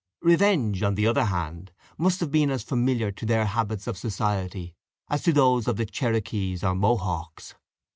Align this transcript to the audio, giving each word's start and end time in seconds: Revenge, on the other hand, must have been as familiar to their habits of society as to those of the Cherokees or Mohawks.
Revenge, 0.23 0.81
on 0.81 0.95
the 0.95 1.05
other 1.05 1.25
hand, 1.25 1.71
must 1.95 2.21
have 2.21 2.31
been 2.31 2.49
as 2.49 2.63
familiar 2.63 3.11
to 3.11 3.23
their 3.23 3.45
habits 3.45 3.85
of 3.85 3.99
society 3.99 4.73
as 5.11 5.21
to 5.21 5.31
those 5.31 5.67
of 5.67 5.75
the 5.77 5.85
Cherokees 5.85 6.63
or 6.63 6.73
Mohawks. 6.73 7.53